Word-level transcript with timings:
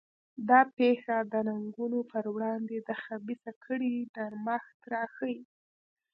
دا 0.49 0.61
پېښه 0.77 1.15
د 1.31 1.33
ننګونو 1.47 1.99
پر 2.11 2.23
وړاندې 2.35 2.77
د 2.87 2.89
خبیثه 3.03 3.51
کړۍ 3.63 3.95
نرمښت 4.15 4.79
راښيي. 4.91 5.39